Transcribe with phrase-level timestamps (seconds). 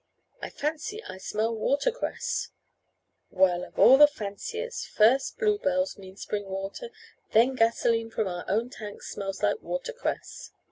[0.41, 2.49] "I fancy I smell watercress"
[3.29, 6.89] "Well, of all the fanciers, first bluebells mean spring water,
[7.33, 10.53] then gasoline from our own tank smells like watercress.